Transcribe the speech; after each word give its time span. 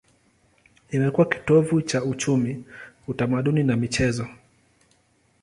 Imekuwa 0.89 1.25
kitovu 1.27 1.81
cha 1.81 2.03
uchumi, 2.03 2.63
utamaduni 3.07 3.63
na 3.63 3.75
michezo. 3.75 4.27